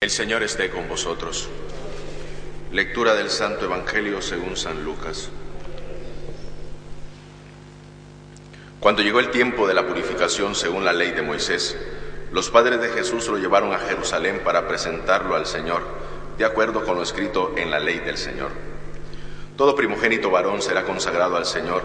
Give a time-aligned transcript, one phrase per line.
[0.00, 1.48] El Señor esté con vosotros.
[2.70, 5.28] Lectura del Santo Evangelio según San Lucas.
[8.78, 11.76] Cuando llegó el tiempo de la purificación según la ley de Moisés,
[12.30, 15.82] los padres de Jesús lo llevaron a Jerusalén para presentarlo al Señor,
[16.38, 18.52] de acuerdo con lo escrito en la ley del Señor.
[19.56, 21.82] Todo primogénito varón será consagrado al Señor,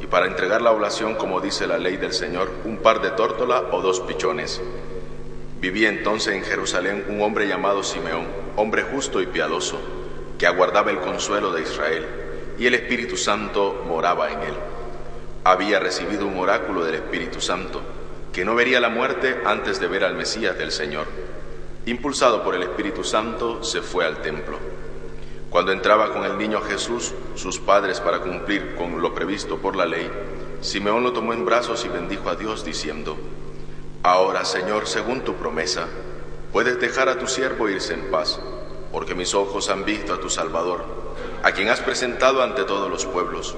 [0.00, 3.60] y para entregar la oblación, como dice la ley del Señor, un par de tórtola
[3.72, 4.58] o dos pichones
[5.62, 8.26] Vivía entonces en Jerusalén un hombre llamado Simeón,
[8.56, 9.78] hombre justo y piadoso,
[10.36, 12.04] que aguardaba el consuelo de Israel,
[12.58, 14.54] y el Espíritu Santo moraba en él.
[15.44, 17.80] Había recibido un oráculo del Espíritu Santo,
[18.32, 21.06] que no vería la muerte antes de ver al Mesías del Señor.
[21.86, 24.58] Impulsado por el Espíritu Santo, se fue al templo.
[25.48, 29.86] Cuando entraba con el niño Jesús, sus padres, para cumplir con lo previsto por la
[29.86, 30.10] ley,
[30.60, 33.16] Simeón lo tomó en brazos y bendijo a Dios, diciendo,
[34.04, 35.86] Ahora, Señor, según tu promesa,
[36.52, 38.40] puedes dejar a tu siervo irse en paz,
[38.90, 40.84] porque mis ojos han visto a tu Salvador,
[41.44, 43.54] a quien has presentado ante todos los pueblos,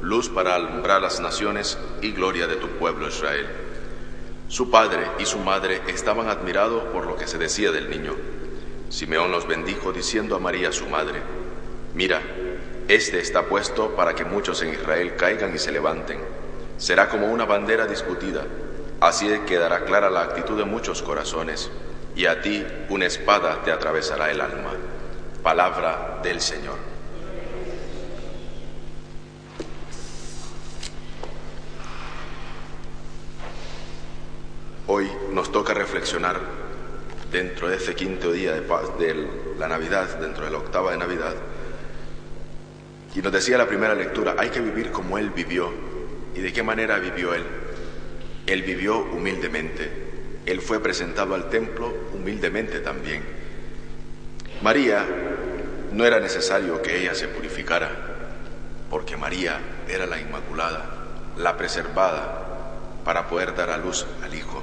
[0.00, 3.48] luz para alumbrar las naciones y gloria de tu pueblo Israel.
[4.46, 8.14] Su padre y su madre estaban admirados por lo que se decía del niño.
[8.90, 11.20] Simeón los bendijo diciendo a María su madre,
[11.94, 12.22] Mira,
[12.86, 16.20] este está puesto para que muchos en Israel caigan y se levanten.
[16.76, 18.46] Será como una bandera discutida
[19.00, 21.70] Así quedará clara la actitud de muchos corazones,
[22.16, 24.72] y a ti una espada te atravesará el alma.
[25.40, 26.74] Palabra del Señor.
[34.88, 36.40] Hoy nos toca reflexionar
[37.30, 41.34] dentro de ese quinto día de, de la Navidad, dentro de la octava de Navidad.
[43.14, 45.70] Y nos decía la primera lectura, hay que vivir como Él vivió.
[46.34, 47.44] ¿Y de qué manera vivió Él?
[48.48, 49.90] Él vivió humildemente.
[50.46, 53.22] Él fue presentado al templo humildemente también.
[54.62, 55.04] María
[55.92, 57.90] no era necesario que ella se purificara,
[58.88, 60.86] porque María era la Inmaculada,
[61.36, 62.46] la preservada,
[63.04, 64.62] para poder dar a luz al Hijo.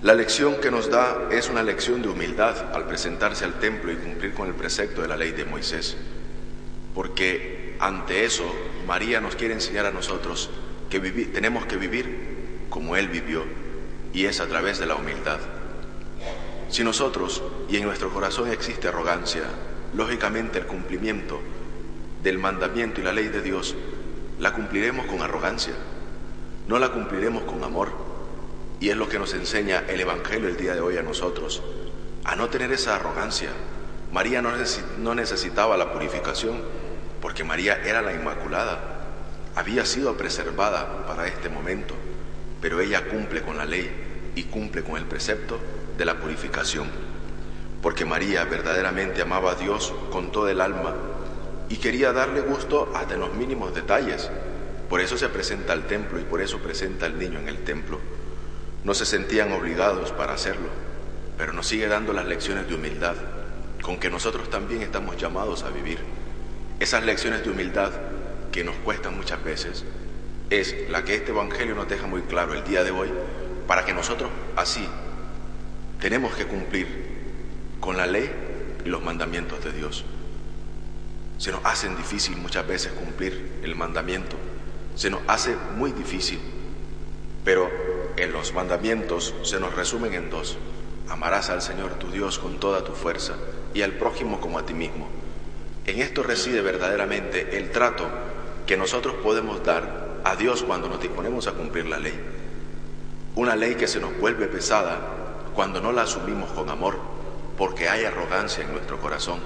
[0.00, 3.96] La lección que nos da es una lección de humildad al presentarse al templo y
[3.96, 5.94] cumplir con el precepto de la ley de Moisés,
[6.94, 8.50] porque ante eso
[8.86, 10.48] María nos quiere enseñar a nosotros
[10.88, 12.35] que tenemos que vivir
[12.68, 13.44] como Él vivió,
[14.12, 15.38] y es a través de la humildad.
[16.68, 19.42] Si nosotros y en nuestro corazón existe arrogancia,
[19.94, 21.40] lógicamente el cumplimiento
[22.22, 23.76] del mandamiento y la ley de Dios
[24.38, 25.74] la cumpliremos con arrogancia,
[26.66, 27.92] no la cumpliremos con amor.
[28.80, 31.62] Y es lo que nos enseña el Evangelio el día de hoy a nosotros,
[32.24, 33.50] a no tener esa arrogancia.
[34.12, 36.60] María no necesitaba la purificación
[37.20, 38.96] porque María era la Inmaculada,
[39.54, 41.94] había sido preservada para este momento
[42.60, 43.90] pero ella cumple con la ley
[44.34, 45.58] y cumple con el precepto
[45.96, 46.88] de la purificación,
[47.82, 50.94] porque María verdaderamente amaba a Dios con todo el alma
[51.68, 54.30] y quería darle gusto hasta en los mínimos detalles.
[54.88, 57.98] Por eso se presenta al templo y por eso presenta al niño en el templo.
[58.84, 60.68] No se sentían obligados para hacerlo,
[61.36, 63.14] pero nos sigue dando las lecciones de humildad,
[63.82, 65.98] con que nosotros también estamos llamados a vivir.
[66.78, 67.90] Esas lecciones de humildad
[68.52, 69.84] que nos cuestan muchas veces,
[70.50, 73.10] es la que este Evangelio nos deja muy claro el día de hoy,
[73.66, 74.86] para que nosotros así
[76.00, 76.86] tenemos que cumplir
[77.80, 78.30] con la ley
[78.84, 80.04] y los mandamientos de Dios.
[81.38, 84.36] Se nos hace difícil muchas veces cumplir el mandamiento,
[84.94, 86.38] se nos hace muy difícil,
[87.44, 87.70] pero
[88.16, 90.56] en los mandamientos se nos resumen en dos.
[91.08, 93.34] Amarás al Señor tu Dios con toda tu fuerza
[93.74, 95.08] y al prójimo como a ti mismo.
[95.84, 98.08] En esto reside verdaderamente el trato
[98.66, 102.18] que nosotros podemos dar a Dios cuando nos disponemos a cumplir la ley.
[103.36, 104.98] Una ley que se nos vuelve pesada
[105.54, 106.98] cuando no la asumimos con amor,
[107.56, 109.38] porque hay arrogancia en nuestro corazón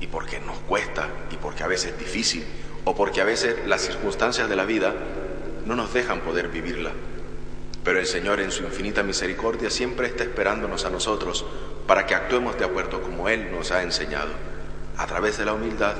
[0.00, 2.44] y porque nos cuesta y porque a veces es difícil
[2.84, 4.94] o porque a veces las circunstancias de la vida
[5.64, 6.90] no nos dejan poder vivirla.
[7.84, 11.46] Pero el Señor en su infinita misericordia siempre está esperándonos a nosotros
[11.86, 14.32] para que actuemos de acuerdo como Él nos ha enseñado,
[14.96, 15.94] a través de la humildad,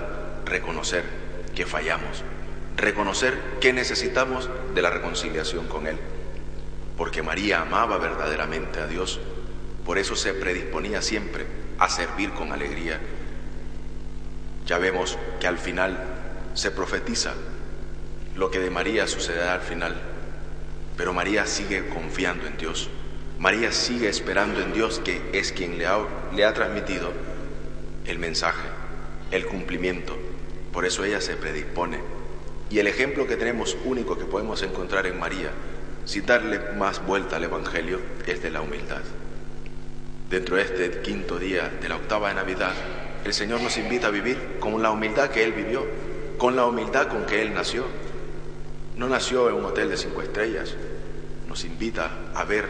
[0.46, 1.04] reconocer
[1.54, 2.24] que fallamos
[2.76, 5.96] reconocer que necesitamos de la reconciliación con Él.
[6.96, 9.20] Porque María amaba verdaderamente a Dios,
[9.84, 11.46] por eso se predisponía siempre
[11.78, 13.00] a servir con alegría.
[14.66, 15.98] Ya vemos que al final
[16.54, 17.34] se profetiza
[18.36, 20.00] lo que de María sucederá al final,
[20.96, 22.90] pero María sigue confiando en Dios.
[23.38, 25.98] María sigue esperando en Dios que es quien le ha,
[26.34, 27.10] le ha transmitido
[28.04, 28.68] el mensaje,
[29.30, 30.16] el cumplimiento.
[30.72, 32.19] Por eso ella se predispone
[32.70, 35.50] y el ejemplo que tenemos único que podemos encontrar en María,
[36.04, 39.02] sin darle más vuelta al Evangelio, es de la humildad.
[40.30, 42.72] dentro de este quinto día de la octava de Navidad,
[43.24, 45.84] el Señor nos invita a vivir con la humildad que Él vivió,
[46.38, 47.84] con la humildad con que Él nació.
[48.96, 50.76] No nació en un hotel de cinco estrellas,
[51.48, 52.66] nos invita a ver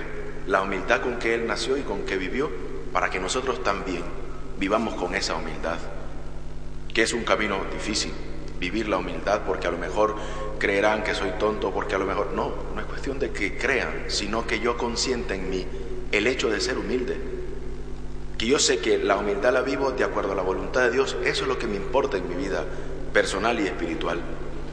[0.47, 2.50] la humildad con que Él nació y con que vivió,
[2.94, 4.02] para que nosotros también
[4.58, 5.79] vivamos con esa humildad,
[6.94, 8.12] que es un camino difícil,
[8.61, 10.15] vivir la humildad, porque a lo mejor
[10.59, 14.05] creerán que soy tonto, porque a lo mejor no, no es cuestión de que crean,
[14.09, 15.67] sino que yo consienta en mí
[16.12, 17.17] el hecho de ser humilde,
[18.37, 21.17] que yo sé que la humildad la vivo de acuerdo a la voluntad de Dios,
[21.25, 22.65] eso es lo que me importa en mi vida
[23.12, 24.21] personal y espiritual.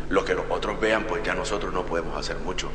[0.10, 2.69] Lo que los otros vean, pues ya nosotros no podemos hacer mucho.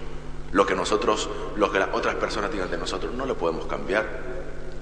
[0.50, 4.06] Lo que nosotros, lo que las otras personas digan de nosotros, no le podemos cambiar.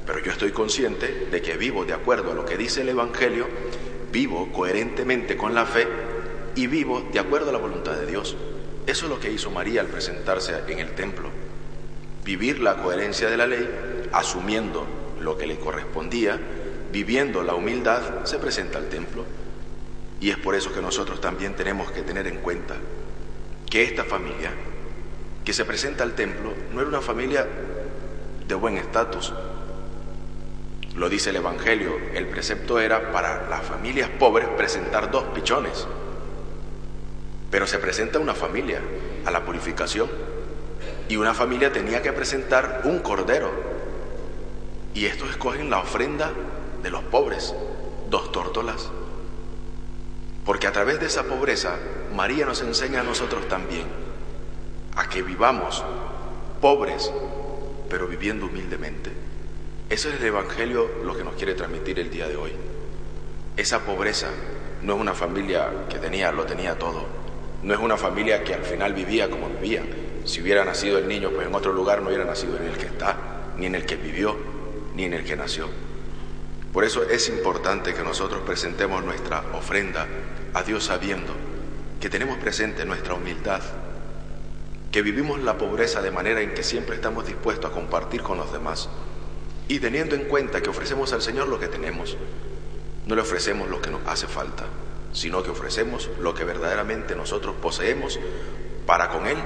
[0.05, 3.47] Pero yo estoy consciente de que vivo de acuerdo a lo que dice el Evangelio,
[4.11, 5.87] vivo coherentemente con la fe
[6.55, 8.37] y vivo de acuerdo a la voluntad de Dios.
[8.87, 11.29] Eso es lo que hizo María al presentarse en el templo.
[12.25, 13.69] Vivir la coherencia de la ley,
[14.12, 14.87] asumiendo
[15.20, 16.38] lo que le correspondía,
[16.93, 19.25] viviendo la humildad, se presenta al templo.
[20.20, 22.76] Y es por eso que nosotros también tenemos que tener en cuenta
[23.69, 24.50] que esta familia
[25.44, 27.46] que se presenta al templo no era una familia
[28.46, 29.32] de buen estatus.
[30.96, 35.87] Lo dice el Evangelio, el precepto era para las familias pobres presentar dos pichones,
[37.50, 38.81] pero se presenta una familia
[39.25, 40.08] a la purificación
[41.08, 43.50] y una familia tenía que presentar un cordero
[44.94, 46.32] y estos escogen la ofrenda
[46.82, 47.55] de los pobres,
[48.08, 48.91] dos tórtolas.
[50.44, 51.76] Porque a través de esa pobreza,
[52.14, 53.87] María nos enseña a nosotros también
[54.96, 55.85] a que vivamos
[56.61, 57.12] pobres,
[57.88, 59.11] pero viviendo humildemente.
[59.88, 62.53] Eso es el Evangelio lo que nos quiere transmitir el día de hoy.
[63.56, 64.29] Esa pobreza
[64.82, 67.06] no es una familia que tenía, lo tenía todo.
[67.62, 69.83] No es una familia que al final vivía como vivía.
[70.25, 72.87] Si hubiera nacido el niño, pues en otro lugar no hubiera nacido en el que
[72.87, 73.17] está,
[73.57, 74.37] ni en el que vivió,
[74.95, 75.69] ni en el que nació.
[76.73, 80.07] Por eso es importante que nosotros presentemos nuestra ofrenda
[80.55, 81.33] a Dios sabiendo
[82.01, 83.61] que tenemos presente nuestra humildad,
[84.91, 88.53] que vivimos la pobreza de manera en que siempre estamos dispuestos a compartir con los
[88.53, 88.89] demás
[89.69, 92.17] y teniendo en cuenta que ofrecemos al Señor lo que tenemos,
[93.06, 94.65] no le ofrecemos lo que nos hace falta,
[95.12, 98.19] sino que ofrecemos lo que verdaderamente nosotros poseemos
[98.87, 99.39] para con Él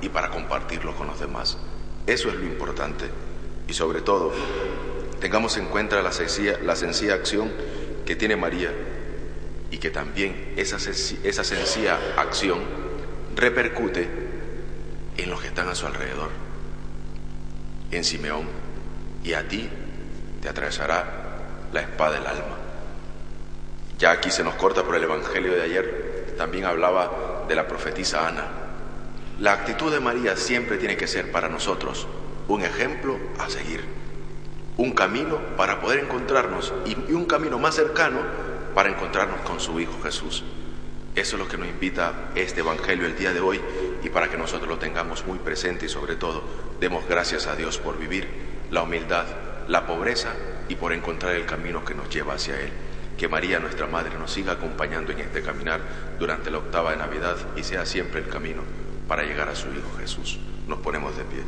[0.00, 1.58] y para compartirlo con los demás.
[2.06, 3.04] Eso es lo importante.
[3.68, 4.32] Y sobre todo,
[5.20, 7.52] tengamos en cuenta la sencilla, la sencilla acción
[8.04, 8.72] que tiene María
[9.70, 12.60] y que también esa, esa sencilla acción
[13.34, 14.08] repercute
[15.16, 16.30] en los que están a su alrededor,
[17.90, 18.46] en Simeón,
[19.24, 19.68] y a ti
[20.40, 22.61] te atravesará la espada del alma.
[24.02, 28.26] Ya aquí se nos corta por el Evangelio de ayer, también hablaba de la profetisa
[28.26, 28.48] Ana.
[29.38, 32.08] La actitud de María siempre tiene que ser para nosotros
[32.48, 33.84] un ejemplo a seguir,
[34.76, 38.18] un camino para poder encontrarnos y un camino más cercano
[38.74, 40.42] para encontrarnos con su Hijo Jesús.
[41.14, 43.60] Eso es lo que nos invita este Evangelio el día de hoy
[44.02, 46.42] y para que nosotros lo tengamos muy presente y sobre todo
[46.80, 48.26] demos gracias a Dios por vivir
[48.68, 49.26] la humildad,
[49.68, 50.32] la pobreza
[50.68, 52.72] y por encontrar el camino que nos lleva hacia Él.
[53.16, 55.80] Que María, nuestra Madre, nos siga acompañando en este caminar
[56.18, 58.62] durante la octava de Navidad y sea siempre el camino
[59.06, 60.38] para llegar a su Hijo Jesús.
[60.66, 61.42] Nos ponemos de pie.